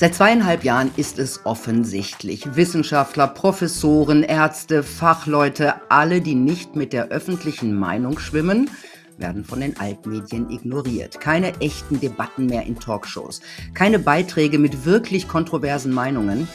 [0.00, 2.56] Seit zweieinhalb Jahren ist es offensichtlich.
[2.56, 8.70] Wissenschaftler, Professoren, Ärzte, Fachleute, alle, die nicht mit der öffentlichen Meinung schwimmen,
[9.18, 11.20] werden von den Altmedien ignoriert.
[11.20, 13.42] Keine echten Debatten mehr in Talkshows,
[13.74, 16.48] keine Beiträge mit wirklich kontroversen Meinungen.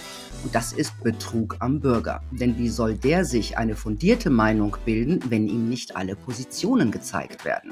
[0.45, 2.21] Und das ist Betrug am Bürger.
[2.29, 7.45] Denn wie soll der sich eine fundierte Meinung bilden, wenn ihm nicht alle Positionen gezeigt
[7.45, 7.71] werden?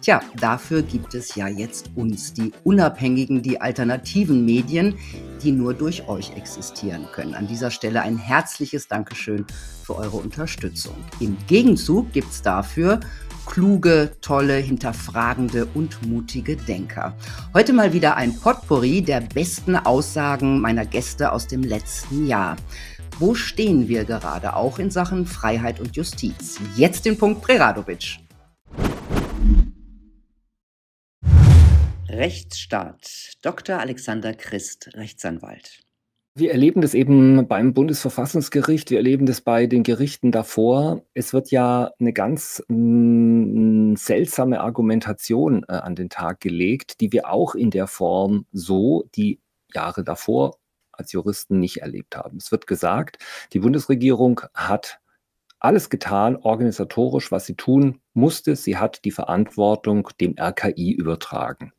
[0.00, 4.96] Tja, dafür gibt es ja jetzt uns, die unabhängigen, die alternativen Medien,
[5.44, 7.34] die nur durch euch existieren können.
[7.34, 9.46] An dieser Stelle ein herzliches Dankeschön
[9.84, 10.96] für eure Unterstützung.
[11.20, 12.98] Im Gegenzug gibt es dafür
[13.48, 17.16] kluge, tolle, hinterfragende und mutige Denker.
[17.54, 22.56] Heute mal wieder ein Potpourri der besten Aussagen meiner Gäste aus dem letzten Jahr.
[23.18, 26.60] Wo stehen wir gerade auch in Sachen Freiheit und Justiz?
[26.76, 28.18] Jetzt den Punkt Preradovic.
[32.08, 33.32] Rechtsstaat.
[33.42, 33.78] Dr.
[33.78, 35.87] Alexander Christ, Rechtsanwalt.
[36.38, 41.02] Wir erleben das eben beim Bundesverfassungsgericht, wir erleben das bei den Gerichten davor.
[41.12, 47.12] Es wird ja eine ganz mh, mm, seltsame Argumentation äh, an den Tag gelegt, die
[47.12, 49.40] wir auch in der Form so die
[49.74, 50.58] Jahre davor
[50.92, 52.36] als Juristen nicht erlebt haben.
[52.36, 53.18] Es wird gesagt,
[53.52, 55.00] die Bundesregierung hat
[55.58, 58.56] alles getan, organisatorisch, was sie tun musste.
[58.56, 61.72] Sie hat die Verantwortung dem RKI übertragen.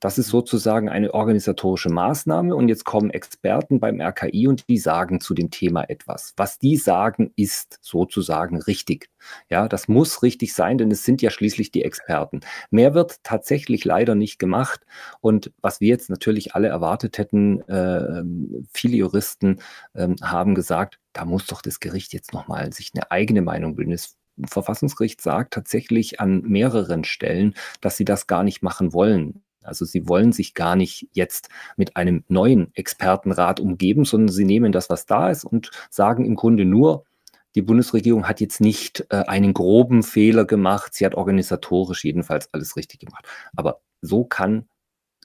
[0.00, 2.54] Das ist sozusagen eine organisatorische Maßnahme.
[2.56, 6.32] Und jetzt kommen Experten beim RKI und die sagen zu dem Thema etwas.
[6.36, 9.08] Was die sagen, ist sozusagen richtig.
[9.48, 12.40] Ja, das muss richtig sein, denn es sind ja schließlich die Experten.
[12.70, 14.80] Mehr wird tatsächlich leider nicht gemacht.
[15.20, 18.24] Und was wir jetzt natürlich alle erwartet hätten, äh,
[18.72, 19.60] viele Juristen
[19.94, 23.92] äh, haben gesagt, da muss doch das Gericht jetzt nochmal sich eine eigene Meinung bilden.
[23.92, 29.42] Das Verfassungsgericht sagt tatsächlich an mehreren Stellen, dass sie das gar nicht machen wollen.
[29.62, 34.72] Also sie wollen sich gar nicht jetzt mit einem neuen Expertenrat umgeben, sondern sie nehmen
[34.72, 37.04] das, was da ist und sagen im Grunde nur,
[37.54, 42.76] die Bundesregierung hat jetzt nicht äh, einen groben Fehler gemacht, sie hat organisatorisch jedenfalls alles
[42.76, 43.26] richtig gemacht.
[43.54, 44.68] Aber so kann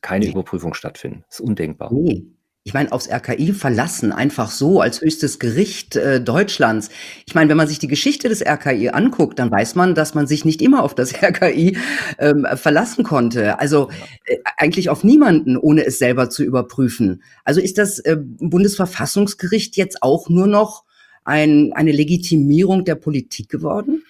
[0.01, 0.31] keine nee.
[0.31, 1.23] Überprüfung stattfinden.
[1.27, 1.91] Das ist undenkbar.
[1.91, 2.27] Nee
[2.67, 6.89] ich meine, aufs RKI verlassen, einfach so als höchstes Gericht äh, Deutschlands.
[7.25, 10.27] Ich meine, wenn man sich die Geschichte des RKI anguckt, dann weiß man, dass man
[10.27, 11.77] sich nicht immer auf das RKI
[12.19, 13.57] ähm, verlassen konnte.
[13.59, 13.87] Also
[14.25, 17.23] äh, eigentlich auf niemanden, ohne es selber zu überprüfen.
[17.45, 20.83] Also ist das äh, Bundesverfassungsgericht jetzt auch nur noch
[21.23, 24.03] ein, eine Legitimierung der Politik geworden?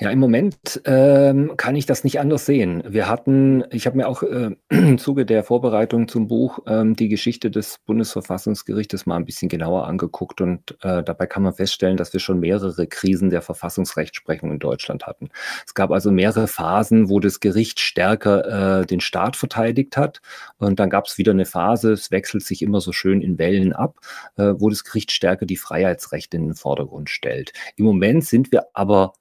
[0.00, 2.82] Ja, im Moment ähm, kann ich das nicht anders sehen.
[2.86, 7.08] Wir hatten, ich habe mir auch äh, im Zuge der Vorbereitung zum Buch ähm, die
[7.08, 12.12] Geschichte des Bundesverfassungsgerichtes mal ein bisschen genauer angeguckt und äh, dabei kann man feststellen, dass
[12.12, 15.30] wir schon mehrere Krisen der Verfassungsrechtsprechung in Deutschland hatten.
[15.66, 20.20] Es gab also mehrere Phasen, wo das Gericht stärker äh, den Staat verteidigt hat
[20.58, 23.72] und dann gab es wieder eine Phase, es wechselt sich immer so schön in Wellen
[23.72, 23.98] ab,
[24.36, 27.52] äh, wo das Gericht stärker die Freiheitsrechte in den Vordergrund stellt.
[27.76, 29.12] Im Moment sind wir aber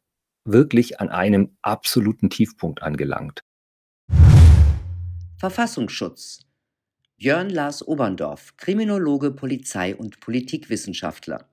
[0.45, 3.43] wirklich an einem absoluten Tiefpunkt angelangt.
[5.37, 6.39] Verfassungsschutz.
[7.17, 11.47] Björn Lars Oberndorf, Kriminologe, Polizei und Politikwissenschaftler.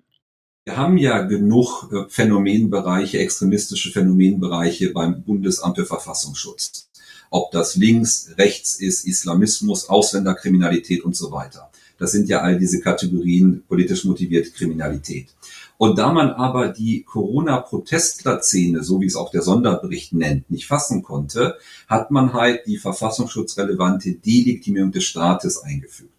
[0.64, 6.90] Wir haben ja genug äh, Phänomenbereiche, extremistische Phänomenbereiche beim Bundesamt für Verfassungsschutz.
[7.30, 11.70] Ob das links, rechts ist, Islamismus, Ausländerkriminalität und so weiter.
[11.98, 15.28] Das sind ja all diese Kategorien politisch motivierte Kriminalität.
[15.78, 21.04] Und da man aber die Corona-Protestler-Szene, so wie es auch der Sonderbericht nennt, nicht fassen
[21.04, 21.56] konnte,
[21.86, 26.12] hat man halt die verfassungsschutzrelevante Delegitimierung des Staates eingefügt.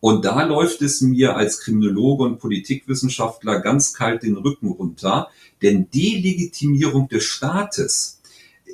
[0.00, 5.28] Und da läuft es mir als Kriminologe und Politikwissenschaftler ganz kalt den Rücken runter,
[5.62, 8.20] denn Delegitimierung des Staates,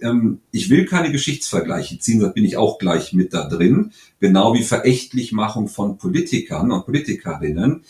[0.01, 4.55] ähm, ich will keine Geschichtsvergleiche ziehen, da bin ich auch gleich mit da drin, genau
[4.55, 7.85] wie Verächtlichmachung von Politikern und Politikerinnen.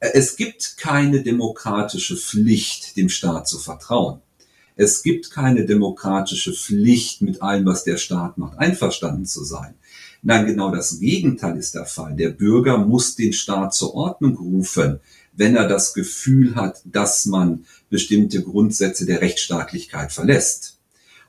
[0.00, 4.20] Es gibt keine demokratische Pflicht, dem Staat zu vertrauen.
[4.74, 9.74] Es gibt keine demokratische Pflicht, mit allem, was der Staat macht, einverstanden zu sein.
[10.22, 12.16] Nein, genau das Gegenteil ist der Fall.
[12.16, 15.00] Der Bürger muss den Staat zur Ordnung rufen,
[15.34, 20.78] wenn er das Gefühl hat, dass man bestimmte Grundsätze der Rechtsstaatlichkeit verlässt.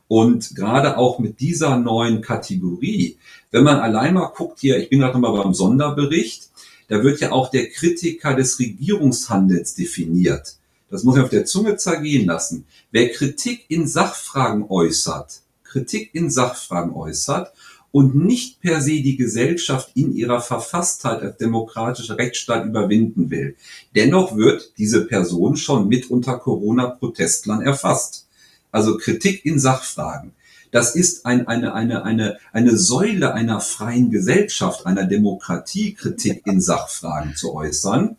[0.07, 3.17] Und gerade auch mit dieser neuen Kategorie,
[3.51, 6.50] wenn man allein mal guckt hier, ich bin gerade nochmal beim Sonderbericht,
[6.91, 10.57] da wird ja auch der Kritiker des Regierungshandels definiert.
[10.89, 12.65] Das muss man auf der Zunge zergehen lassen.
[12.91, 17.53] Wer Kritik in Sachfragen äußert, Kritik in Sachfragen äußert
[17.93, 23.55] und nicht per se die Gesellschaft in ihrer Verfasstheit als demokratischer Rechtsstaat überwinden will.
[23.95, 28.27] Dennoch wird diese Person schon mit unter Corona-Protestlern erfasst.
[28.69, 30.33] Also Kritik in Sachfragen.
[30.71, 36.62] Das ist ein, eine, eine, eine, eine Säule einer freien Gesellschaft, einer Demokratie, Kritik in
[36.62, 38.18] Sachfragen zu äußern.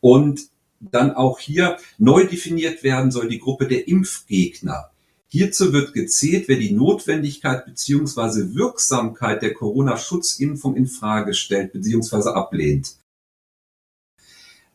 [0.00, 0.48] Und
[0.80, 4.90] dann auch hier neu definiert werden soll die Gruppe der Impfgegner.
[5.28, 12.96] Hierzu wird gezählt, wer die Notwendigkeit beziehungsweise Wirksamkeit der Corona-Schutzimpfung in Frage stellt beziehungsweise ablehnt.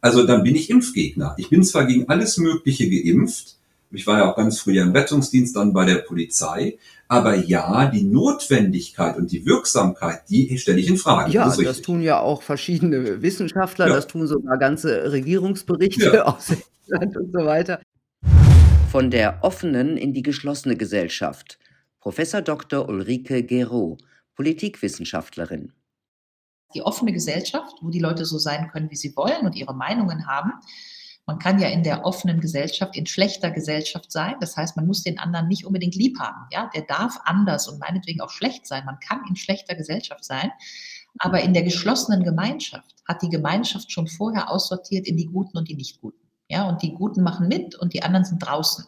[0.01, 1.35] Also dann bin ich Impfgegner.
[1.37, 3.56] Ich bin zwar gegen alles Mögliche geimpft,
[3.91, 6.77] ich war ja auch ganz früher im Rettungsdienst, dann bei der Polizei.
[7.07, 11.31] Aber ja, die Notwendigkeit und die Wirksamkeit, die stelle ich in Frage.
[11.31, 13.95] Ja, das, das tun ja auch verschiedene Wissenschaftler, ja.
[13.95, 16.25] das tun sogar ganze Regierungsberichte ja.
[16.25, 16.51] aus
[16.89, 17.79] England und so weiter
[18.89, 21.59] von der offenen in die geschlossene Gesellschaft.
[21.99, 22.87] Professor Dr.
[22.87, 23.97] Ulrike Gero,
[24.35, 25.73] Politikwissenschaftlerin.
[26.73, 30.25] Die offene Gesellschaft, wo die Leute so sein können, wie sie wollen und ihre Meinungen
[30.25, 30.53] haben.
[31.27, 34.35] Man kann ja in der offenen Gesellschaft, in schlechter Gesellschaft sein.
[34.39, 36.47] Das heißt, man muss den anderen nicht unbedingt lieb haben.
[36.51, 38.85] Ja, der darf anders und meinetwegen auch schlecht sein.
[38.85, 40.51] Man kann in schlechter Gesellschaft sein.
[41.19, 45.67] Aber in der geschlossenen Gemeinschaft hat die Gemeinschaft schon vorher aussortiert in die Guten und
[45.67, 46.27] die Nicht-Guten.
[46.49, 48.85] Ja, und die Guten machen mit und die anderen sind draußen.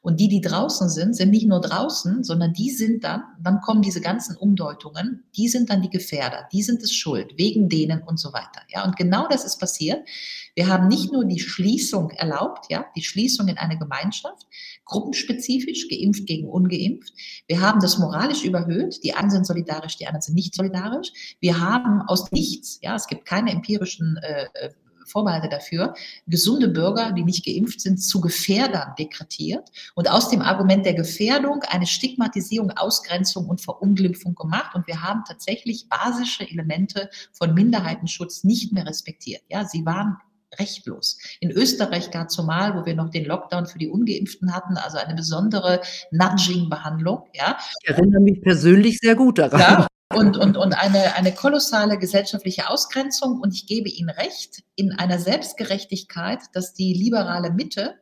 [0.00, 3.82] Und die, die draußen sind, sind nicht nur draußen, sondern die sind dann, dann kommen
[3.82, 8.18] diese ganzen Umdeutungen, die sind dann die Gefährder, die sind es schuld, wegen denen und
[8.18, 8.62] so weiter.
[8.68, 10.08] Ja, und genau das ist passiert.
[10.54, 14.46] Wir haben nicht nur die Schließung erlaubt, ja, die Schließung in eine Gemeinschaft,
[14.84, 17.12] gruppenspezifisch, geimpft gegen ungeimpft.
[17.48, 19.02] Wir haben das moralisch überhöht.
[19.02, 21.36] Die einen sind solidarisch, die anderen sind nicht solidarisch.
[21.40, 24.70] Wir haben aus nichts, ja, es gibt keine empirischen äh, äh
[25.08, 25.94] Vorbehalte dafür,
[26.26, 31.62] gesunde Bürger, die nicht geimpft sind, zu Gefährdern dekretiert und aus dem Argument der Gefährdung
[31.68, 34.74] eine Stigmatisierung, Ausgrenzung und Verunglimpfung gemacht.
[34.74, 39.42] Und wir haben tatsächlich basische Elemente von Minderheitenschutz nicht mehr respektiert.
[39.48, 40.16] Ja, sie waren
[40.58, 41.18] rechtlos.
[41.40, 45.14] In Österreich gar zumal, wo wir noch den Lockdown für die Ungeimpften hatten, also eine
[45.14, 47.24] besondere Nudging-Behandlung.
[47.34, 47.58] Ja.
[47.82, 49.60] Ich erinnere mich persönlich sehr gut daran.
[49.60, 53.40] Ja, und, und, und eine, eine kolossale gesellschaftliche Ausgrenzung.
[53.40, 57.96] Und ich gebe Ihnen recht, in einer Selbstgerechtigkeit, dass die liberale Mitte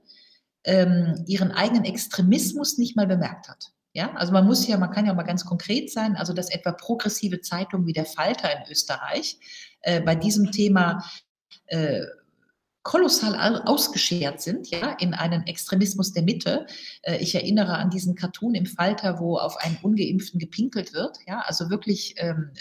[0.64, 3.72] ähm, ihren eigenen Extremismus nicht mal bemerkt hat.
[3.92, 6.72] Ja, also man muss ja, man kann ja mal ganz konkret sein, also dass etwa
[6.72, 9.38] progressive Zeitungen wie der Falter in Österreich
[9.80, 11.02] äh, bei diesem Thema
[11.66, 12.02] äh,
[12.86, 16.66] kolossal ausgeschert sind, ja, in einen Extremismus der Mitte.
[17.02, 21.40] Äh, ich erinnere an diesen Cartoon im Falter, wo auf einen Ungeimpften gepinkelt wird, ja,
[21.40, 22.52] also wirklich, ähm,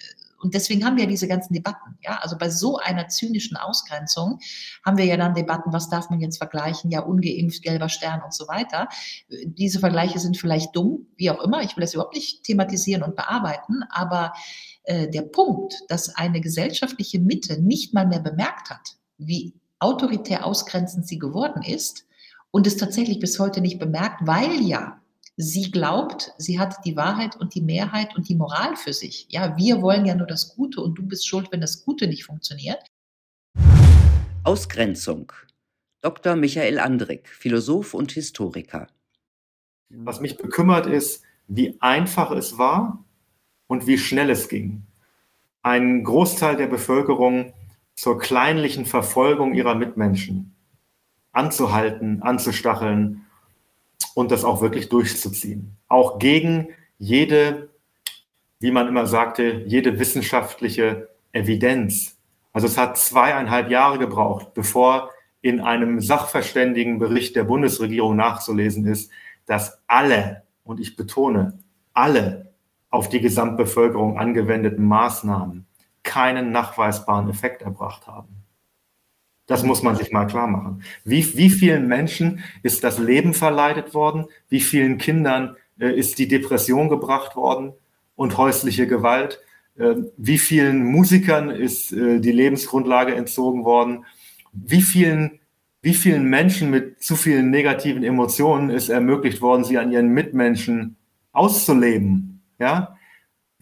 [0.42, 4.40] und deswegen haben wir diese ganzen Debatten, ja, also bei so einer zynischen Ausgrenzung
[4.84, 8.34] haben wir ja dann Debatten, was darf man jetzt vergleichen, ja, ungeimpft, gelber Stern und
[8.34, 8.90] so weiter.
[9.30, 13.16] Diese Vergleiche sind vielleicht dumm, wie auch immer, ich will das überhaupt nicht thematisieren und
[13.16, 14.34] bearbeiten, aber
[14.86, 21.08] äh, der Punkt, dass eine gesellschaftliche Mitte nicht mal mehr bemerkt hat, wie autoritär ausgrenzend
[21.08, 22.06] sie geworden ist
[22.52, 25.02] und es tatsächlich bis heute nicht bemerkt, weil ja
[25.38, 29.28] sie glaubt, sie hat die Wahrheit und die Mehrheit und die Moral für sich.
[29.30, 32.26] Ja, wir wollen ja nur das Gute und du bist schuld, wenn das Gute nicht
[32.26, 32.80] funktioniert.
[34.44, 35.32] Ausgrenzung.
[36.02, 36.36] Dr.
[36.36, 38.88] Michael Andrik, Philosoph und Historiker.
[39.90, 43.04] Was mich bekümmert ist, wie einfach es war
[43.68, 44.86] und wie schnell es ging.
[45.64, 47.54] Ein Großteil der Bevölkerung
[47.96, 50.56] zur kleinlichen Verfolgung ihrer Mitmenschen
[51.32, 53.26] anzuhalten, anzustacheln
[54.14, 55.76] und das auch wirklich durchzuziehen.
[55.88, 57.70] Auch gegen jede,
[58.60, 62.18] wie man immer sagte, jede wissenschaftliche Evidenz.
[62.54, 65.12] Also es hat zweieinhalb Jahre gebraucht, bevor
[65.42, 69.12] in einem Sachverständigenbericht der Bundesregierung nachzulesen ist,
[69.46, 71.60] dass alle, und ich betone,
[71.94, 72.54] alle
[72.90, 75.68] auf die Gesamtbevölkerung angewendeten Maßnahmen
[76.06, 78.46] keinen nachweisbaren Effekt erbracht haben.
[79.48, 80.82] Das muss man sich mal klar machen.
[81.04, 84.26] Wie, wie vielen Menschen ist das Leben verleidet worden?
[84.50, 87.74] Wie vielen Kindern äh, ist die Depression gebracht worden
[88.16, 89.42] und häusliche Gewalt?
[89.78, 94.06] Äh, wie vielen Musikern ist äh, die Lebensgrundlage entzogen worden?
[94.52, 95.40] Wie vielen,
[95.82, 100.96] wie vielen Menschen mit zu vielen negativen Emotionen ist ermöglicht worden, sie an ihren Mitmenschen
[101.34, 102.42] auszuleben?
[102.58, 102.95] Ja,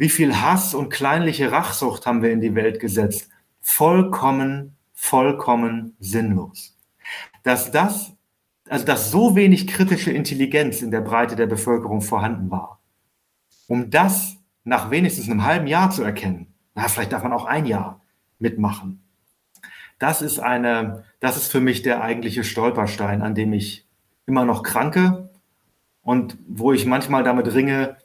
[0.04, 3.30] wie viel Hass und kleinliche Rachsucht haben wir in die Welt gesetzt?
[3.62, 6.78] Vollkommen, vollkommen sinnlos.
[7.44, 8.12] Dass das,
[8.68, 12.82] also dass so wenig kritische Intelligenz in der Breite der Bevölkerung vorhanden war,
[13.68, 17.66] um das nach wenigstens einem halben Jahr zu erkennen, na, vielleicht darf man auch ein
[17.66, 18.02] Jahr
[18.40, 19.02] mitmachen.
[20.00, 23.88] Das ist eine, das ist für mich der eigentliche Stolperstein, an dem ich
[24.26, 25.30] immer noch kranke
[26.02, 27.96] und wo ich manchmal damit ringe,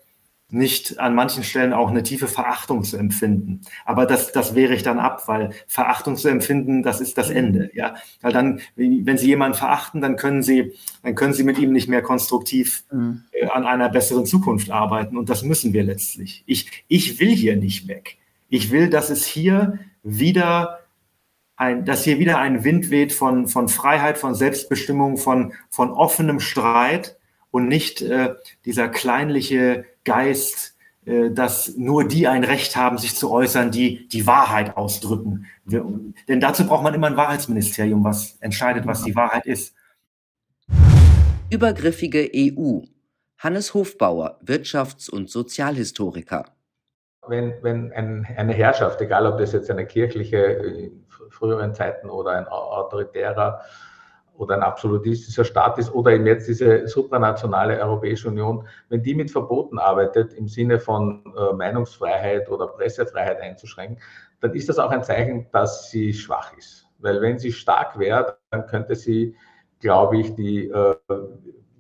[0.51, 3.61] nicht an manchen Stellen auch eine tiefe Verachtung zu empfinden.
[3.85, 7.71] Aber das, das wehre ich dann ab, weil Verachtung zu empfinden, das ist das Ende.
[7.75, 11.73] Ja, weil dann, wenn Sie jemanden verachten, dann können Sie, dann können Sie mit ihm
[11.73, 13.25] nicht mehr konstruktiv mhm.
[13.33, 15.19] Äh, an einer besseren Zukunft arbeiten.
[15.19, 16.45] Und das müssen wir letztlich.
[16.47, 18.17] Ich, ich will hier nicht weg.
[18.49, 20.81] Ich will, dass es hier wieder
[21.57, 26.41] ein, dass hier wieder ein Wind weht von, von Freiheit, von Selbstbestimmung, von, von offenem
[26.41, 27.19] Streit
[27.51, 30.75] und nicht äh, dieser kleinliche Geist,
[31.05, 35.47] äh, dass nur die ein Recht haben, sich zu äußern, die die Wahrheit ausdrücken.
[35.65, 35.85] Wir,
[36.29, 39.75] denn dazu braucht man immer ein Wahrheitsministerium, was entscheidet, was die Wahrheit ist.
[41.51, 42.81] Übergriffige EU.
[43.39, 46.45] Hannes Hofbauer, Wirtschafts- und Sozialhistoriker.
[47.27, 52.33] Wenn, wenn ein, eine Herrschaft, egal ob das jetzt eine kirchliche in früheren Zeiten oder
[52.33, 53.61] ein autoritärer
[54.39, 59.31] oder ein absolutistischer Staat ist oder eben jetzt diese supranationale Europäische Union, wenn die mit
[59.31, 63.99] Verboten arbeitet, im Sinne von äh, Meinungsfreiheit oder Pressefreiheit einzuschränken,
[64.41, 66.87] dann ist das auch ein Zeichen, dass sie schwach ist.
[66.99, 69.35] Weil wenn sie stark wäre, dann könnte sie,
[69.81, 70.95] glaube ich, die äh,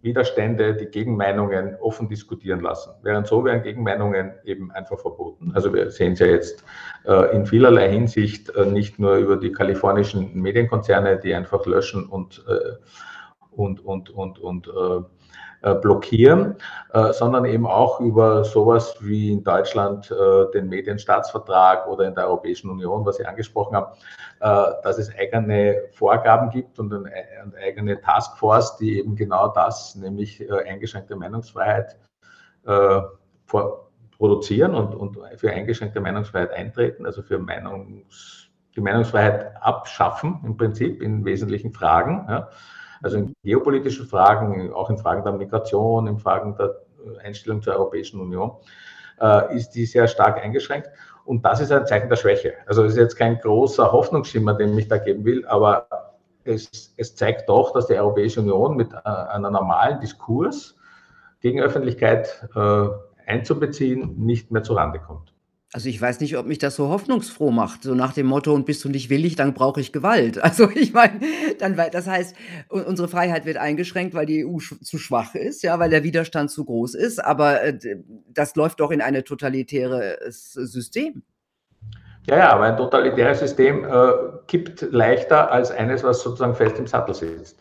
[0.03, 2.93] Widerstände, die Gegenmeinungen offen diskutieren lassen.
[3.03, 5.53] Während so wären Gegenmeinungen eben einfach verboten.
[5.55, 6.65] Also wir sehen es ja jetzt
[7.05, 12.45] äh, in vielerlei Hinsicht äh, nicht nur über die kalifornischen Medienkonzerne, die einfach löschen und,
[12.49, 12.77] äh,
[13.51, 15.03] und, und, und, und äh,
[15.61, 16.55] äh, blockieren,
[16.93, 20.09] äh, sondern eben auch über sowas wie in Deutschland
[20.55, 23.93] den Medienstaatsvertrag oder in der Europäischen Union, was Sie angesprochen haben,
[24.41, 27.13] dass es eigene Vorgaben gibt und eine
[27.61, 31.97] eigene Taskforce, die eben genau das, nämlich eingeschränkte Meinungsfreiheit
[34.19, 41.03] produzieren und, und für eingeschränkte Meinungsfreiheit eintreten, also für Meinungs, die Meinungsfreiheit abschaffen im Prinzip
[41.03, 42.27] in wesentlichen Fragen.
[42.29, 42.49] Ja.
[43.03, 46.75] Also in geopolitischen Fragen, auch in Fragen der Migration, in Fragen der
[47.23, 48.53] Einstellung zur Europäischen Union,
[49.21, 50.91] äh, ist die sehr stark eingeschränkt.
[51.29, 52.55] Und das ist ein Zeichen der Schwäche.
[52.65, 55.87] Also es ist jetzt kein großer Hoffnungsschimmer, den ich da geben will, aber
[56.45, 60.75] es, es zeigt doch, dass die Europäische Union mit äh, einer normalen Diskurs
[61.43, 62.87] gegen Öffentlichkeit äh,
[63.27, 65.35] einzubeziehen nicht mehr zurande kommt.
[65.75, 68.65] Also ich weiß nicht, ob mich das so hoffnungsfroh macht, so nach dem Motto, und
[68.65, 70.39] bist du nicht willig, dann brauche ich Gewalt.
[70.43, 71.21] Also ich meine,
[71.59, 72.35] dann, das heißt,
[72.71, 76.51] unsere Freiheit wird eingeschränkt, weil die EU sch zu schwach ist, ja, weil der Widerstand
[76.51, 77.79] zu groß ist, aber äh,
[78.33, 81.23] das läuft doch in ein totalitäres System.
[82.27, 84.13] Ja, ja, aber ein totalitäres System äh,
[84.47, 87.59] kippt leichter als eines, was sozusagen fest im Sattel sitzt.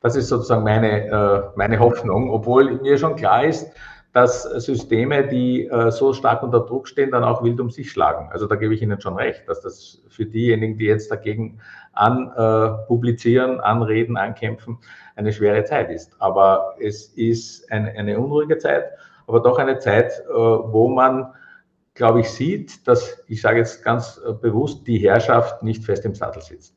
[0.00, 3.66] Das ist sozusagen meine, äh, meine Hoffnung, obwohl mir schon klar ist,
[4.14, 8.30] dass Systeme, die äh, so stark unter Druck stehen, dann auch wild um sich schlagen.
[8.30, 11.58] Also da gebe ich Ihnen schon recht, dass das für diejenigen, die jetzt dagegen
[11.92, 14.78] anpublizieren, äh, anreden, ankämpfen,
[15.16, 16.14] eine schwere Zeit ist.
[16.20, 18.84] Aber es ist eine, eine unruhige Zeit,
[19.26, 21.32] aber doch eine Zeit, äh, wo man,
[21.94, 26.14] glaube ich, sieht, dass, ich sage jetzt ganz äh, bewusst, die Herrschaft nicht fest im
[26.14, 26.76] Sattel sitzt.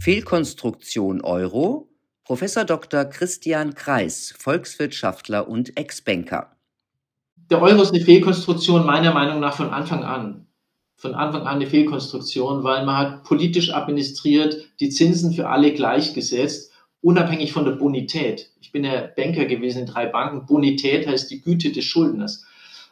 [0.00, 1.93] Fehlkonstruktion Euro
[2.26, 3.04] Professor Dr.
[3.04, 6.56] Christian Kreis, Volkswirtschaftler und Ex-Banker.
[7.50, 10.46] Der Euro ist eine Fehlkonstruktion meiner Meinung nach von Anfang an.
[10.96, 16.72] Von Anfang an eine Fehlkonstruktion, weil man hat politisch administriert, die Zinsen für alle gleichgesetzt,
[17.02, 18.50] unabhängig von der Bonität.
[18.62, 20.46] Ich bin ja Banker gewesen in drei Banken.
[20.46, 22.46] Bonität heißt die Güte des Schuldners.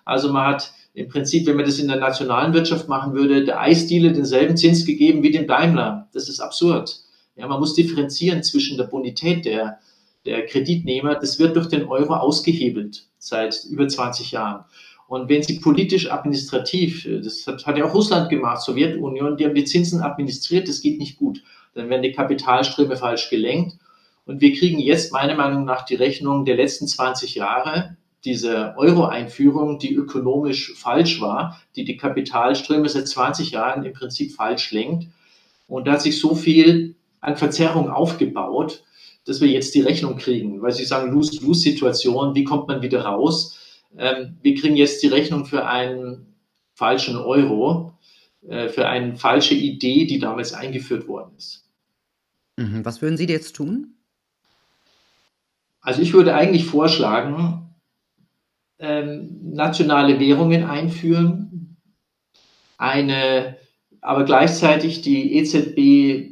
[0.05, 3.59] Also man hat im Prinzip, wenn man das in der nationalen Wirtschaft machen würde, der
[3.59, 6.11] Eisdiele denselben Zins gegeben wie dem Daimler.
[6.12, 7.03] Das ist absurd.
[7.37, 9.79] Ja, man muss differenzieren zwischen der Bonität der,
[10.27, 11.15] der Kreditnehmer.
[11.15, 14.65] Das wird durch den Euro ausgehebelt seit über 20 Jahren.
[15.09, 19.55] Und wenn Sie politisch administrativ, das hat, hat ja auch Russland gemacht, Sowjetunion, die haben
[19.55, 21.43] die Zinsen administriert, das geht nicht gut.
[21.75, 23.77] Dann werden die Kapitalströme falsch gelenkt.
[24.25, 29.79] Und wir kriegen jetzt meiner Meinung nach die Rechnung der letzten 20 Jahre, diese Euro-Einführung,
[29.79, 35.09] die ökonomisch falsch war, die die Kapitalströme seit 20 Jahren im Prinzip falsch lenkt.
[35.67, 38.85] Und da hat sich so viel an Verzerrung aufgebaut,
[39.25, 43.59] dass wir jetzt die Rechnung kriegen, weil Sie sagen, Lose-Lose-Situation, wie kommt man wieder raus?
[43.97, 46.35] Ähm, wir kriegen jetzt die Rechnung für einen
[46.75, 47.95] falschen Euro,
[48.47, 51.64] äh, für eine falsche Idee, die damals eingeführt worden ist.
[52.57, 52.85] Mhm.
[52.85, 53.95] Was würden Sie jetzt tun?
[55.81, 57.75] Also ich würde eigentlich vorschlagen,
[58.81, 61.76] ähm, nationale Währungen einführen,
[62.79, 63.57] eine,
[64.00, 66.32] aber gleichzeitig die EZB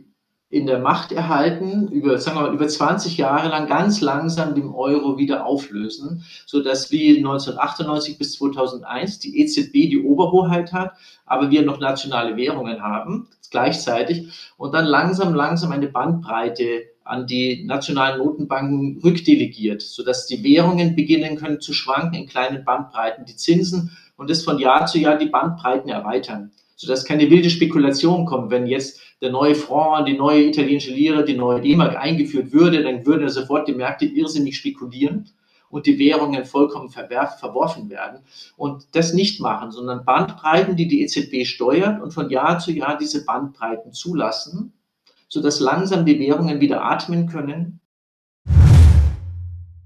[0.50, 4.68] in der Macht erhalten, über, sagen wir mal, über 20 Jahre lang ganz langsam den
[4.68, 11.52] Euro wieder auflösen, so dass wie 1998 bis 2001 die EZB die Oberhoheit hat, aber
[11.52, 18.18] wir noch nationale Währungen haben, gleichzeitig, und dann langsam, langsam eine Bandbreite an die nationalen
[18.18, 24.30] Notenbanken rückdelegiert, sodass die Währungen beginnen können zu schwanken in kleinen Bandbreiten, die Zinsen und
[24.30, 28.50] es von Jahr zu Jahr die Bandbreiten erweitern, sodass keine wilde Spekulation kommt.
[28.50, 33.04] Wenn jetzt der neue Franc, die neue italienische Lira, die neue D-Mark eingeführt würde, dann
[33.04, 35.30] würden sofort die Märkte irrsinnig spekulieren
[35.68, 38.20] und die Währungen vollkommen verworfen werden.
[38.56, 42.98] Und das nicht machen, sondern Bandbreiten, die die EZB steuert und von Jahr zu Jahr
[42.98, 44.72] diese Bandbreiten zulassen,
[45.28, 47.80] sodass langsam die Währungen wieder atmen können.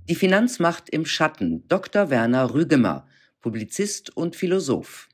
[0.08, 1.66] Die Finanzmacht im Schatten.
[1.68, 2.10] Dr.
[2.10, 3.06] Werner Rügemer,
[3.40, 5.08] Publizist und Philosoph.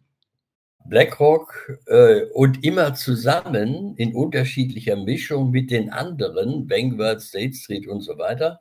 [0.86, 8.00] BlackRock äh, und immer zusammen in unterschiedlicher Mischung mit den anderen, Vanguard, State Street und
[8.00, 8.60] so weiter,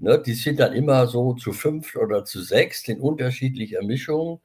[0.00, 4.40] Ne, die sind dann immer so zu fünf oder zu sechs in unterschiedlicher Mischung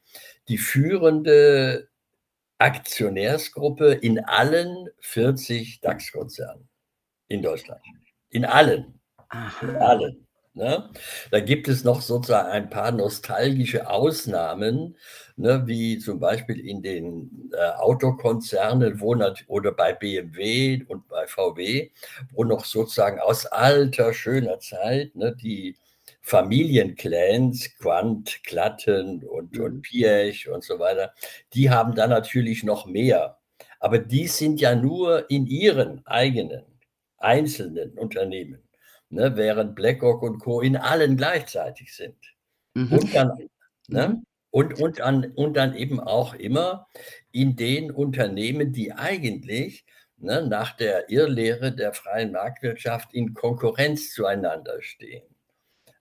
[0.48, 1.89] die führende
[2.58, 6.67] Aktionärsgruppe in allen 40 DAX-Konzernen
[7.27, 7.82] in Deutschland.
[8.29, 9.00] In allen.
[9.29, 9.67] Aha.
[9.67, 10.23] In allen.
[10.55, 10.88] Ne?
[11.31, 14.95] Da gibt es noch sozusagen ein paar nostalgische Ausnahmen,
[15.36, 19.15] ne, wie zum Beispiel in den äh, Autokonzernen wo
[19.48, 21.89] oder bei BMW und bei VW,
[22.33, 25.75] wo noch sozusagen aus alter, schöner Zeit ne, die
[26.22, 29.63] Familienclans, Quant, Klatten und, mhm.
[29.63, 31.13] und Piech und so weiter,
[31.53, 33.39] die haben da natürlich noch mehr.
[33.79, 36.63] Aber die sind ja nur in ihren eigenen
[37.17, 38.63] einzelnen Unternehmen
[39.13, 40.62] ne, während BlackRock und Co.
[40.62, 42.17] in allen gleichzeitig sind.
[42.74, 42.91] Mhm.
[42.91, 43.50] Und, dann,
[43.88, 44.25] ne, mhm.
[44.51, 46.88] und, und, dann, und dann eben auch immer
[47.32, 49.86] in den Unternehmen, die eigentlich
[50.17, 55.24] ne, nach der Irrlehre der freien Marktwirtschaft in Konkurrenz zueinander stehen.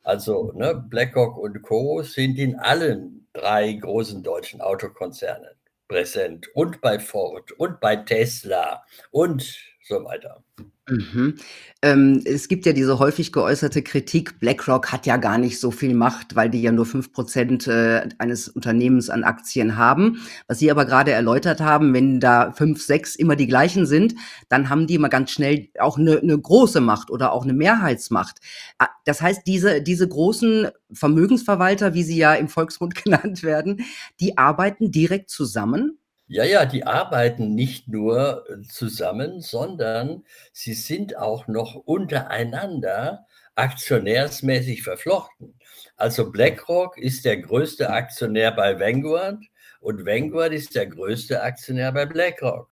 [0.03, 2.03] Also ne, BlackRock und Co.
[2.03, 5.55] sind in allen drei großen deutschen Autokonzernen
[5.89, 10.43] präsent und bei Ford und bei Tesla und so weiter.
[10.89, 11.37] Mhm.
[11.81, 15.95] Ähm, es gibt ja diese häufig geäußerte Kritik, BlackRock hat ja gar nicht so viel
[15.95, 20.21] Macht, weil die ja nur fünf Prozent äh, eines Unternehmens an Aktien haben.
[20.49, 24.17] Was Sie aber gerade erläutert haben, wenn da fünf, sechs immer die gleichen sind,
[24.49, 28.41] dann haben die immer ganz schnell auch eine, eine große Macht oder auch eine Mehrheitsmacht.
[28.79, 33.85] Ah, das heißt, diese, diese großen Vermögensverwalter, wie sie ja im Volksmund genannt werden,
[34.19, 35.99] die arbeiten direkt zusammen
[36.33, 40.25] ja, ja, die arbeiten nicht nur äh, zusammen, sondern
[40.55, 45.55] sie sind auch noch untereinander aktionärsmäßig verflochten.
[45.99, 49.45] Also BlackRock ist der größte Aktionär bei Vanguard
[49.81, 52.71] und Vanguard ist der größte Aktionär bei BlackRock.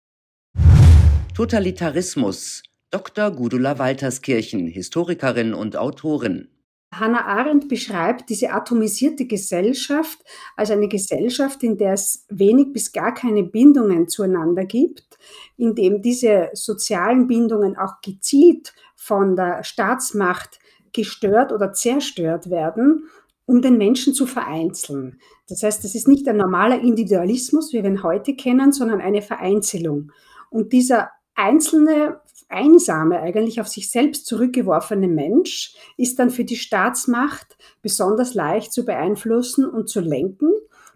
[1.35, 2.63] Totalitarismus.
[2.91, 3.31] Dr.
[3.31, 6.49] Gudula Walterskirchen, Historikerin und Autorin.
[6.99, 10.19] Hannah Arendt beschreibt diese atomisierte Gesellschaft
[10.57, 15.19] als eine Gesellschaft, in der es wenig bis gar keine Bindungen zueinander gibt,
[15.57, 20.59] in dem diese sozialen Bindungen auch gezielt von der Staatsmacht
[20.93, 23.05] gestört oder zerstört werden,
[23.45, 25.21] um den Menschen zu vereinzeln.
[25.49, 29.23] Das heißt, das ist nicht ein normaler Individualismus, wie wir ihn heute kennen, sondern eine
[29.23, 30.11] Vereinzelung.
[30.51, 37.57] Und dieser einzelne einsame, eigentlich auf sich selbst zurückgeworfene Mensch ist dann für die Staatsmacht
[37.83, 40.51] besonders leicht zu beeinflussen und zu lenken,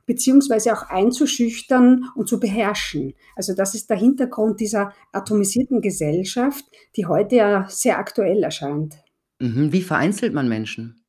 [0.06, 3.14] beziehungsweise auch einzuschüchtern und zu beherrschen.
[3.36, 6.64] Also das ist der Hintergrund dieser atomisierten Gesellschaft,
[6.96, 8.96] die heute ja sehr aktuell erscheint.
[9.40, 9.72] Mhm.
[9.72, 10.99] Wie vereinzelt man Menschen?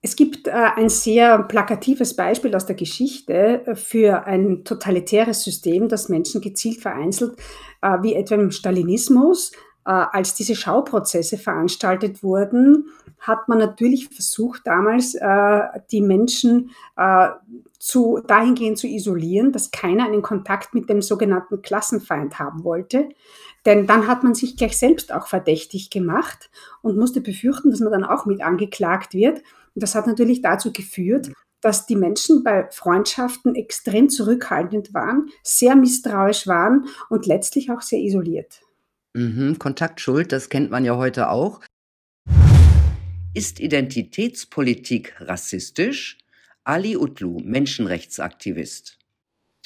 [0.00, 5.88] Es gibt äh, ein sehr plakatives Beispiel aus der Geschichte äh, für ein totalitäres System,
[5.88, 7.36] das Menschen gezielt vereinzelt,
[7.82, 9.52] äh, wie etwa im Stalinismus.
[9.84, 15.16] Als diese Schauprozesse veranstaltet wurden, hat man natürlich versucht, damals
[15.90, 16.72] die Menschen
[17.78, 23.08] zu, dahingehend zu isolieren, dass keiner einen Kontakt mit dem sogenannten Klassenfeind haben wollte.
[23.64, 26.50] Denn dann hat man sich gleich selbst auch verdächtig gemacht
[26.82, 29.42] und musste befürchten, dass man dann auch mit angeklagt wird.
[29.78, 35.76] Und das hat natürlich dazu geführt, dass die Menschen bei Freundschaften extrem zurückhaltend waren, sehr
[35.76, 38.60] misstrauisch waren und letztlich auch sehr isoliert.
[39.14, 41.60] Mhm, Kontaktschuld, das kennt man ja heute auch.
[43.34, 46.18] Ist Identitätspolitik rassistisch?
[46.64, 48.98] Ali Utlu, Menschenrechtsaktivist.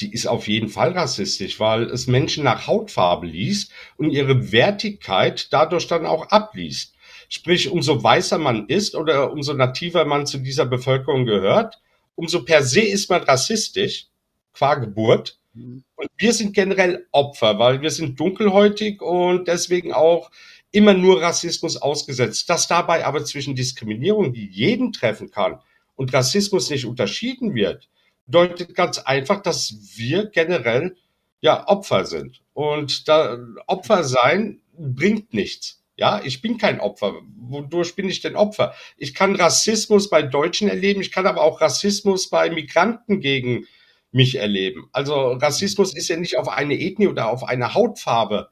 [0.01, 5.51] Die ist auf jeden Fall rassistisch, weil es Menschen nach Hautfarbe liest und ihre Wertigkeit
[5.55, 6.92] dadurch dann auch abliest.
[7.35, 11.81] Sprich, umso weißer man ist oder umso nativer man zu dieser Bevölkerung gehört,
[12.15, 14.09] umso per se ist man rassistisch,
[14.53, 15.39] qua Geburt.
[15.55, 15.83] Mhm.
[15.97, 20.31] Und wir sind generell Opfer, weil wir sind dunkelhäutig und deswegen auch
[20.73, 22.51] immer nur Rassismus ausgesetzt.
[22.51, 25.59] Dass dabei aber zwischen Diskriminierung, die jeden treffen kann,
[25.97, 27.89] und Rassismus nicht unterschieden wird,
[28.27, 30.99] bedeutet ganz einfach, dass wir generell
[31.41, 32.43] ja Opfer sind.
[32.53, 35.82] Und da Opfer sein bringt nichts.
[35.97, 37.15] Ja, ich bin kein Opfer.
[37.37, 38.75] Wodurch bin ich denn Opfer?
[38.97, 43.67] Ich kann Rassismus bei Deutschen erleben, ich kann aber auch Rassismus bei Migranten gegen
[44.11, 44.89] mich erleben.
[44.93, 48.51] Also Rassismus ist ja nicht auf eine Ethnie oder auf eine Hautfarbe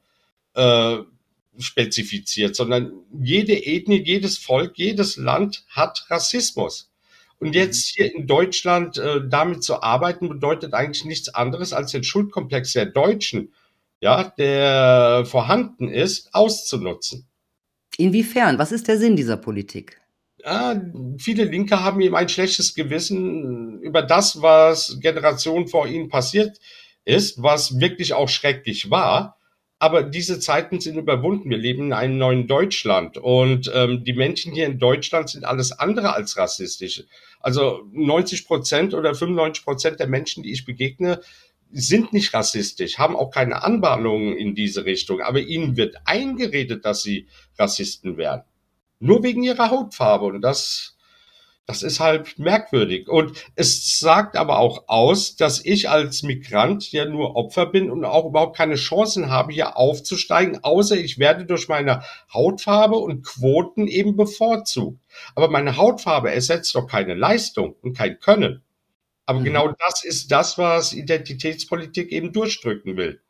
[0.53, 0.97] äh,
[1.57, 6.91] spezifiziert, sondern jede Ethnie, jedes Volk, jedes Land hat Rassismus.
[7.39, 7.53] Und mhm.
[7.53, 12.73] jetzt hier in Deutschland äh, damit zu arbeiten, bedeutet eigentlich nichts anderes, als den Schuldkomplex
[12.73, 13.53] der Deutschen,
[13.99, 17.27] ja, der vorhanden ist, auszunutzen.
[18.01, 18.57] Inwiefern?
[18.57, 20.01] Was ist der Sinn dieser Politik?
[20.43, 20.81] Ja,
[21.19, 26.59] viele Linke haben eben ein schlechtes Gewissen über das, was Generationen vor ihnen passiert
[27.05, 29.37] ist, was wirklich auch schrecklich war.
[29.77, 31.49] Aber diese Zeiten sind überwunden.
[31.49, 35.71] Wir leben in einem neuen Deutschland und ähm, die Menschen hier in Deutschland sind alles
[35.71, 37.03] andere als rassistisch.
[37.39, 41.21] Also 90 Prozent oder 95 Prozent der Menschen, die ich begegne,
[41.73, 47.03] sind nicht rassistisch, haben auch keine Anbahnungen in diese Richtung, aber ihnen wird eingeredet, dass
[47.03, 48.43] sie Rassisten wären.
[48.99, 50.25] Nur wegen ihrer Hautfarbe.
[50.25, 50.95] Und das,
[51.65, 53.09] das ist halt merkwürdig.
[53.09, 58.05] Und es sagt aber auch aus, dass ich als Migrant ja nur Opfer bin und
[58.05, 63.87] auch überhaupt keine Chancen habe, hier aufzusteigen, außer ich werde durch meine Hautfarbe und Quoten
[63.87, 64.99] eben bevorzugt.
[65.35, 68.61] Aber meine Hautfarbe ersetzt doch keine Leistung und kein Können.
[69.31, 69.45] Aber mhm.
[69.45, 73.21] genau das ist das, was Identitätspolitik eben durchdrücken will.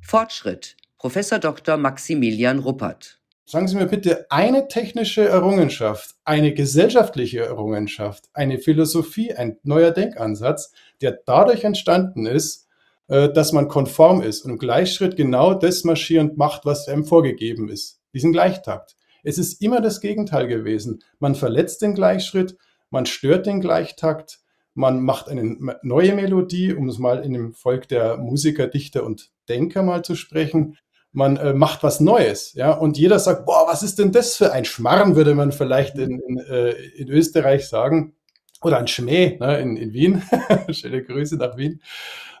[0.00, 0.78] Fortschritt.
[0.96, 1.76] Professor Dr.
[1.76, 3.20] Maximilian Ruppert.
[3.44, 10.72] Sagen Sie mir bitte eine technische Errungenschaft, eine gesellschaftliche Errungenschaft, eine Philosophie, ein neuer Denkansatz,
[11.02, 12.66] der dadurch entstanden ist,
[13.08, 17.68] äh, dass man konform ist und im Gleichschritt genau das marschierend macht, was einem vorgegeben
[17.68, 18.00] ist.
[18.14, 18.96] Diesen Gleichtakt.
[19.22, 21.02] Es ist immer das Gegenteil gewesen.
[21.18, 22.56] Man verletzt den Gleichschritt,
[22.90, 24.40] man stört den Gleichtakt,
[24.74, 29.30] man macht eine neue Melodie, um es mal in dem Volk der Musiker, Dichter und
[29.48, 30.76] Denker mal zu sprechen.
[31.10, 34.52] Man äh, macht was Neues, ja, und jeder sagt, boah, was ist denn das für
[34.52, 38.14] ein Schmarrn, würde man vielleicht in, in, äh, in Österreich sagen,
[38.62, 40.22] oder ein Schmäh ne, in, in Wien.
[40.70, 41.80] Schöne Grüße nach Wien.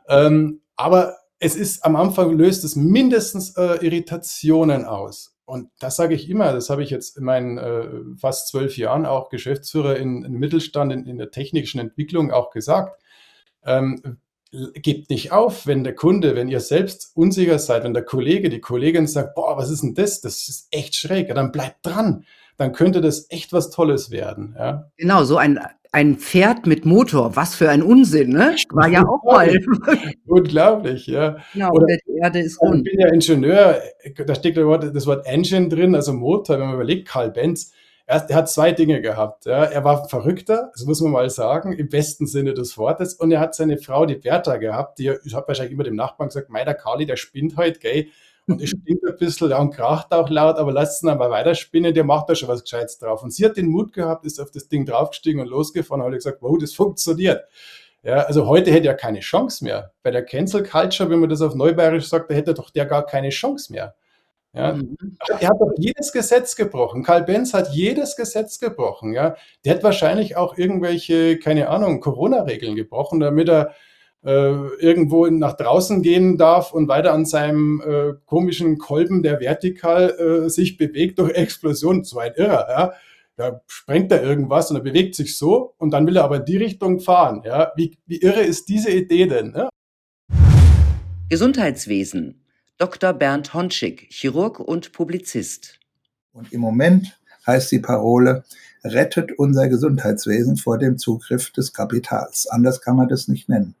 [0.08, 5.36] Ähm, aber es ist am Anfang löst es mindestens äh, Irritationen aus.
[5.48, 9.06] Und das sage ich immer, das habe ich jetzt in meinen äh, fast zwölf Jahren
[9.06, 13.02] auch Geschäftsführer in, in Mittelstand, in, in, der technischen Entwicklung auch gesagt.
[13.64, 14.18] Ähm,
[14.74, 18.60] gebt nicht auf, wenn der Kunde, wenn ihr selbst unsicher seid, wenn der Kollege, die
[18.60, 20.20] Kollegin sagt, boah, was ist denn das?
[20.20, 21.28] Das ist echt schräg.
[21.28, 22.26] Ja, dann bleibt dran.
[22.58, 24.54] Dann könnte das echt was Tolles werden.
[24.58, 24.90] Ja?
[24.98, 25.58] Genau, so ein
[25.92, 28.54] ein Pferd mit Motor, was für ein Unsinn, ne?
[28.70, 29.58] War ja auch mal.
[30.26, 31.36] Unglaublich, ja.
[31.52, 32.86] Genau, Oder, die Erde ist rund.
[32.86, 33.80] Ich bin ja Ingenieur,
[34.26, 37.72] da steht das Wort, Engine drin, also Motor, wenn man überlegt, Karl Benz,
[38.08, 39.46] er, er, hat zwei Dinge gehabt.
[39.46, 39.64] Ja.
[39.64, 43.14] Er war Verrückter, das muss man mal sagen, im besten Sinne des Wortes.
[43.14, 46.48] Und er hat seine Frau, die Bertha, gehabt, die hat wahrscheinlich immer dem Nachbarn gesagt,
[46.48, 48.06] mei, der Karli, der spinnt heute, gell.
[48.48, 51.92] Und es spinnt ein bisschen ja, und kracht auch laut, aber lasst ihn einmal weiterspinnen,
[51.92, 53.22] der macht da schon was Gescheites drauf.
[53.22, 56.14] Und sie hat den Mut gehabt, ist auf das Ding draufgestiegen und losgefahren und hat
[56.14, 57.44] gesagt, wow, das funktioniert.
[58.02, 59.92] Ja, also heute hätte er keine Chance mehr.
[60.02, 63.04] Bei der Cancel Culture, wenn man das auf Neubayerisch sagt, da hätte doch der gar
[63.04, 63.94] keine Chance mehr.
[64.54, 64.96] Ja, mhm.
[65.40, 67.02] Er hat doch jedes Gesetz gebrochen.
[67.02, 69.12] Karl Benz hat jedes Gesetz gebrochen.
[69.12, 73.74] Ja, der hat wahrscheinlich auch irgendwelche, keine Ahnung, Corona-Regeln gebrochen, damit er
[74.22, 80.50] irgendwo nach draußen gehen darf und weiter an seinem äh, komischen Kolben, der vertikal äh,
[80.50, 82.04] sich bewegt durch Explosion.
[82.04, 82.92] So ein Irrer, ja.
[83.36, 86.44] Da sprengt er irgendwas und er bewegt sich so und dann will er aber in
[86.44, 87.42] die Richtung fahren.
[87.44, 87.70] Ja.
[87.76, 89.52] Wie, wie irre ist diese Idee denn?
[89.52, 89.68] Ne?
[91.28, 92.42] Gesundheitswesen.
[92.78, 93.12] Dr.
[93.12, 95.78] Bernd Honschig, Chirurg und Publizist.
[96.32, 98.44] Und im Moment heißt die Parole,
[98.82, 102.48] rettet unser Gesundheitswesen vor dem Zugriff des Kapitals.
[102.48, 103.74] Anders kann man das nicht nennen.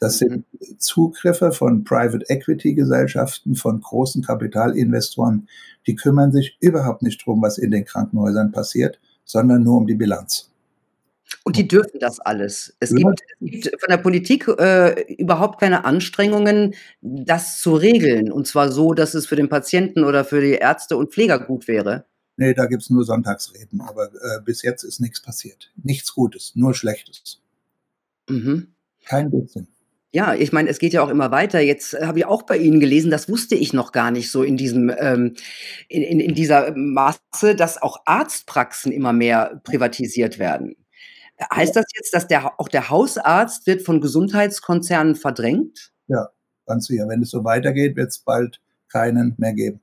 [0.00, 0.46] Das sind
[0.78, 5.46] Zugriffe von Private Equity Gesellschaften, von großen Kapitalinvestoren.
[5.86, 9.94] Die kümmern sich überhaupt nicht drum, was in den Krankenhäusern passiert, sondern nur um die
[9.94, 10.50] Bilanz.
[11.44, 12.74] Und die dürfen das alles.
[12.80, 12.96] Es, ja.
[12.96, 18.32] gibt, es gibt, von der Politik äh, überhaupt keine Anstrengungen, das zu regeln.
[18.32, 21.68] Und zwar so, dass es für den Patienten oder für die Ärzte und Pfleger gut
[21.68, 22.06] wäre.
[22.36, 23.82] Nee, da gibt es nur Sonntagsreden.
[23.82, 25.70] Aber äh, bis jetzt ist nichts passiert.
[25.82, 27.40] Nichts Gutes, nur Schlechtes.
[28.28, 28.68] Mhm.
[29.04, 29.68] Kein Blödsinn.
[30.12, 31.60] Ja, ich meine, es geht ja auch immer weiter.
[31.60, 34.56] Jetzt habe ich auch bei Ihnen gelesen, das wusste ich noch gar nicht so in
[34.56, 35.36] diesem ähm,
[35.88, 40.74] in, in, in dieser Masse, dass auch Arztpraxen immer mehr privatisiert werden.
[41.54, 45.92] Heißt das jetzt, dass der, auch der Hausarzt wird von Gesundheitskonzernen verdrängt?
[46.08, 46.28] Ja,
[46.66, 47.08] ganz sicher.
[47.08, 49.80] Wenn es so weitergeht, wird es bald keinen mehr geben.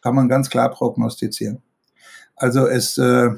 [0.00, 1.62] Kann man ganz klar prognostizieren.
[2.36, 3.30] Also es äh,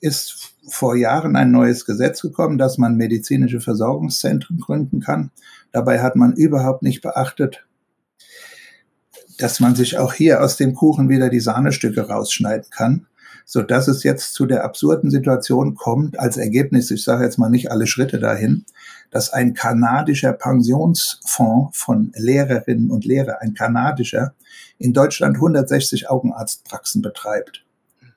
[0.00, 5.30] ist vor Jahren ein neues Gesetz gekommen, dass man medizinische Versorgungszentren gründen kann.
[5.72, 7.66] Dabei hat man überhaupt nicht beachtet,
[9.38, 13.06] dass man sich auch hier aus dem Kuchen wieder die Sahnestücke rausschneiden kann,
[13.44, 17.50] so dass es jetzt zu der absurden Situation kommt, als Ergebnis, ich sage jetzt mal
[17.50, 18.64] nicht alle Schritte dahin,
[19.10, 24.34] dass ein kanadischer Pensionsfonds von Lehrerinnen und Lehrern, ein kanadischer,
[24.78, 27.64] in Deutschland 160 Augenarztpraxen betreibt.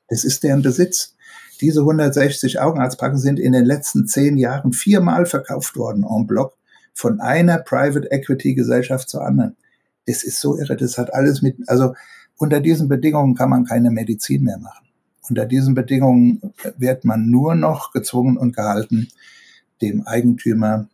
[0.09, 1.15] Das ist deren Besitz.
[1.57, 6.55] Diese 160 Augenarztpraxen sind in den letzten zehn Jahren viermal verkauft worden en bloc
[6.93, 9.55] von einer Private Equity Gesellschaft zur anderen.
[10.05, 10.75] Das ist so irre.
[10.75, 11.93] Das hat alles mit, also
[12.37, 14.87] unter diesen Bedingungen kann man keine Medizin mehr machen.
[15.29, 19.09] Unter diesen Bedingungen wird man nur noch gezwungen und gehalten,
[19.81, 20.87] dem Eigentümer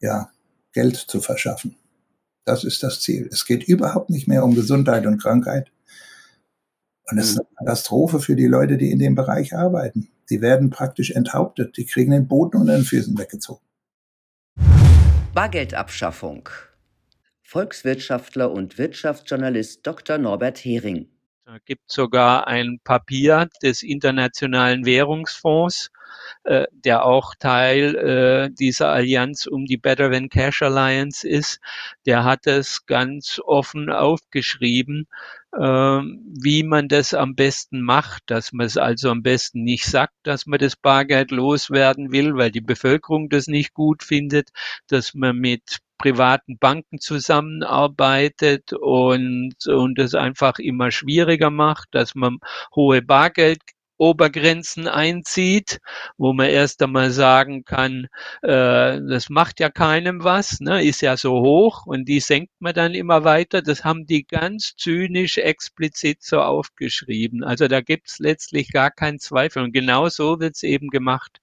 [0.00, 0.30] ja,
[0.72, 1.76] Geld zu verschaffen.
[2.44, 3.28] Das ist das Ziel.
[3.32, 5.70] Es geht überhaupt nicht mehr um Gesundheit und Krankheit.
[7.10, 10.08] Und es ist eine Katastrophe für die Leute, die in dem Bereich arbeiten.
[10.30, 11.76] Die werden praktisch enthauptet.
[11.76, 13.62] Die kriegen den Boden unter den Füßen weggezogen.
[15.34, 16.48] Bargeldabschaffung.
[17.42, 20.18] Volkswirtschaftler und Wirtschaftsjournalist Dr.
[20.18, 21.08] Norbert Hering.
[21.44, 25.90] Da gibt sogar ein Papier des Internationalen Währungsfonds,
[26.44, 31.60] äh, der auch Teil äh, dieser Allianz um die Better Than Cash Alliance ist.
[32.06, 35.06] Der hat es ganz offen aufgeschrieben,
[35.54, 40.14] äh, wie man das am besten macht, dass man es also am besten nicht sagt,
[40.22, 44.50] dass man das Bargeld loswerden will, weil die Bevölkerung das nicht gut findet,
[44.88, 52.38] dass man mit privaten Banken zusammenarbeitet und, und es einfach immer schwieriger macht, dass man
[52.74, 53.02] hohe
[54.02, 55.78] Bargeldobergrenzen einzieht,
[56.18, 58.08] wo man erst einmal sagen kann,
[58.42, 62.74] äh, das macht ja keinem was, ne, ist ja so hoch und die senkt man
[62.74, 63.62] dann immer weiter.
[63.62, 67.44] Das haben die ganz zynisch explizit so aufgeschrieben.
[67.44, 71.38] Also da gibt es letztlich gar keinen Zweifel und genau so wird es eben gemacht.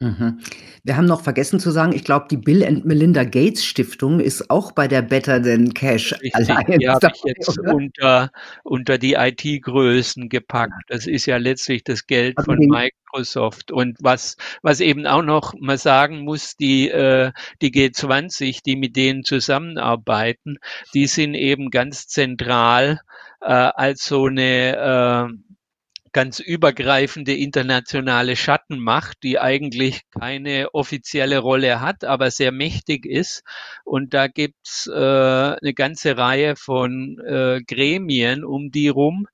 [0.00, 0.38] Mhm.
[0.84, 4.48] Wir haben noch vergessen zu sagen, ich glaube, die Bill and Melinda Gates Stiftung ist
[4.48, 8.30] auch bei der Better Than Cash Richtig, Alliance die habe ich jetzt unter,
[8.62, 10.84] unter die IT-Größen gepackt.
[10.86, 13.72] Das ist ja letztlich das Geld von Microsoft.
[13.72, 18.94] Und was, was eben auch noch mal sagen muss, die, äh, die G20, die mit
[18.94, 20.58] denen zusammenarbeiten,
[20.94, 23.00] die sind eben ganz zentral
[23.40, 24.76] äh, als so eine
[25.28, 25.47] äh,
[26.12, 33.42] ganz übergreifende internationale Schattenmacht, die eigentlich keine offizielle Rolle hat, aber sehr mächtig ist.
[33.84, 39.26] Und da gibt's äh, eine ganze Reihe von äh, Gremien um die rum,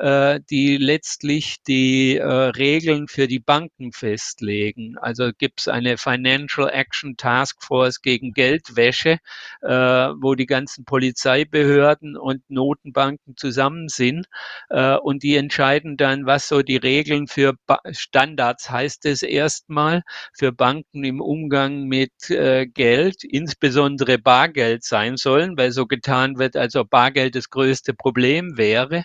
[0.00, 4.96] äh, die letztlich die äh, Regeln für die Banken festlegen.
[4.98, 9.18] Also gibt's eine Financial Action Task Force gegen Geldwäsche,
[9.62, 14.26] äh, wo die ganzen Polizeibehörden und Notenbanken zusammen sind
[14.70, 20.02] äh, und die entscheiden dann, was so die Regeln für ba Standards heißt es erstmal
[20.32, 26.56] für Banken im Umgang mit äh, Geld, insbesondere Bargeld sein sollen, weil so getan wird,
[26.56, 29.04] als ob Bargeld das größte Problem wäre.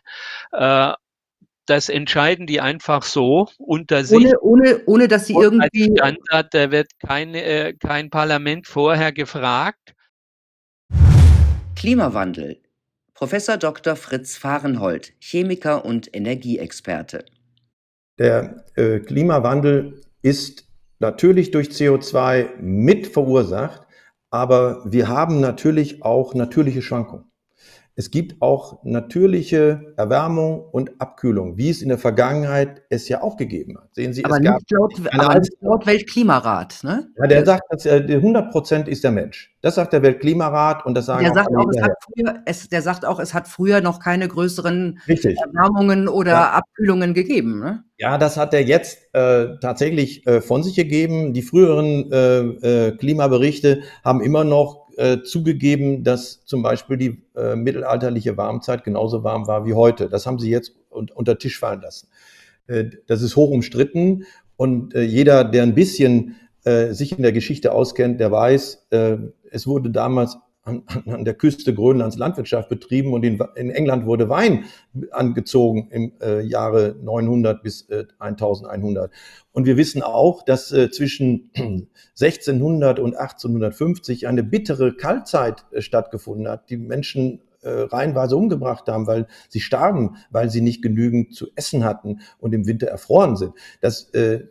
[0.53, 0.85] Äh,
[1.65, 4.17] das entscheiden die einfach so unter sich.
[4.17, 5.91] Ohne, ohne, ohne dass sie irgendwie.
[5.97, 9.93] Standard, da wird keine, äh, kein Parlament vorher gefragt.
[11.75, 12.62] Klimawandel.
[13.13, 13.95] Professor Dr.
[13.95, 17.25] Fritz Fahrenhold, Chemiker und Energieexperte.
[18.19, 20.67] Der äh, Klimawandel ist
[20.99, 23.88] natürlich durch CO2 mit verursacht,
[24.30, 27.32] aber wir haben natürlich auch natürliche Schwankungen.
[27.97, 33.38] Es gibt auch natürliche Erwärmung und Abkühlung, wie es in der Vergangenheit es ja auch
[33.38, 33.95] gegeben hat.
[33.95, 36.84] Sehen Sie, aber es gab nicht laut, aber laut Weltklimarat.
[36.84, 37.08] Ne?
[37.17, 39.55] Ja, der sagt, dass äh, 100 Prozent ist der Mensch.
[39.65, 42.69] Das sagt der Weltklimarat und das sagen der auch, sagt auch es hat früher, es,
[42.69, 45.39] Der sagt auch, es hat früher noch keine größeren Richtig.
[45.39, 46.51] Erwärmungen oder ja.
[46.51, 47.62] Abkühlungen gegeben.
[47.62, 47.84] Ne?
[47.97, 51.34] Ja, das hat er jetzt äh, tatsächlich äh, von sich gegeben.
[51.34, 57.56] Die früheren äh, äh Klimaberichte haben immer noch äh, zugegeben, dass zum Beispiel die äh,
[57.56, 60.10] mittelalterliche Warmzeit genauso warm war wie heute.
[60.10, 62.10] Das haben sie jetzt un unter Tisch fallen lassen.
[63.08, 64.25] Das ist hoch umstritten
[64.58, 68.88] und jeder, der ein bisschen sich in der Geschichte auskennt, der weiß,
[69.56, 74.28] es wurde damals an, an der Küste Grönlands Landwirtschaft betrieben und in, in England wurde
[74.30, 74.65] Wein
[75.12, 79.12] angezogen im äh, Jahre 900 bis äh, 1100.
[79.54, 81.52] Und wir wissen auch, dass äh, zwischen
[82.20, 86.70] 1600 und 1850 eine bittere Kaltzeit äh, stattgefunden hat.
[86.70, 92.19] Die Menschen reihenweise umgebracht haben, weil sie starben, weil sie nicht genügend zu essen hatten
[92.39, 93.54] und im Winter erfroren sind.
[93.82, 94.43] Das, äh,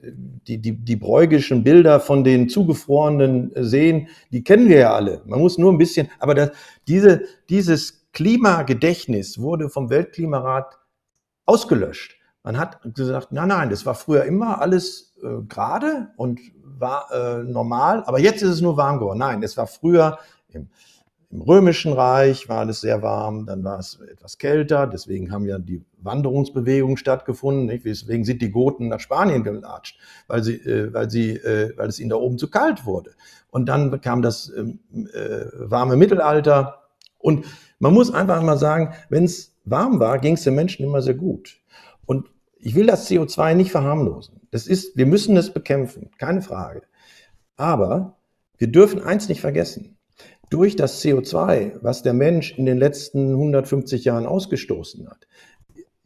[0.47, 5.23] die, die, die bräugischen Bilder von den zugefrorenen Seen, die kennen wir ja alle.
[5.27, 6.51] Man muss nur ein bisschen, aber das,
[6.87, 10.79] diese, dieses Klimagedächtnis wurde vom Weltklimarat
[11.47, 12.17] ausgelöscht.
[12.43, 17.43] Man hat gesagt, nein, nein, das war früher immer alles äh, gerade und war äh,
[17.43, 19.19] normal, aber jetzt ist es nur warm geworden.
[19.19, 20.69] Nein, es war früher im
[21.35, 25.59] Im Römischen Reich war es sehr warm, dann war es etwas kälter, deswegen haben ja
[25.59, 27.67] die Wanderungsbewegungen stattgefunden.
[27.67, 27.85] Nicht?
[27.85, 31.99] Deswegen sind die Goten nach Spanien gelatscht, weil, sie, äh, weil, sie, äh, weil es
[31.99, 33.15] ihnen da oben zu kalt wurde.
[33.51, 34.79] Und dann kam das ähm,
[35.13, 36.83] äh, warme Mittelalter.
[37.19, 37.47] Und
[37.81, 41.15] man muss einfach mal sagen, wenn es warm war, ging es den Menschen immer sehr
[41.15, 41.59] gut.
[42.07, 44.41] Und ich will das CO2 nicht verharmlosen.
[44.53, 46.83] Das ist, wir müssen es bekämpfen, keine Frage.
[47.57, 48.19] Aber
[48.57, 49.94] wir dürfen eins nicht vergessen.
[50.55, 55.27] Durch das CO2, was der Mensch in den letzten 150 Jahren ausgestoßen hat,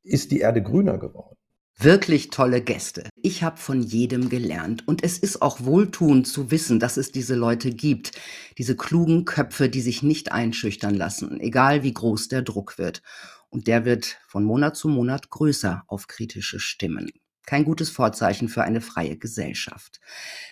[0.02, 1.36] ist die Erde grüner geworden.
[1.78, 3.10] Wirklich tolle Gäste.
[3.20, 7.34] Ich habe von jedem gelernt und es ist auch wohltuend zu wissen, dass es diese
[7.34, 8.12] Leute gibt,
[8.56, 13.02] diese klugen Köpfe, die sich nicht einschüchtern lassen, egal wie groß der Druck wird.
[13.50, 17.10] Und der wird von Monat zu Monat größer auf kritische Stimmen
[17.48, 20.00] kein gutes Vorzeichen für eine freie Gesellschaft.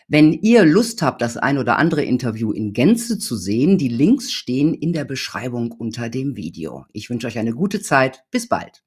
[0.09, 4.33] Wenn ihr Lust habt, das ein oder andere Interview in Gänze zu sehen, die Links
[4.33, 6.87] stehen in der Beschreibung unter dem Video.
[6.93, 8.25] Ich wünsche euch eine gute Zeit.
[8.31, 8.83] Bis bald.